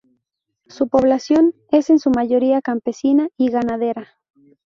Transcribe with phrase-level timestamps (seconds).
[0.65, 4.07] Su población es en su mayoría campesina y ganadera.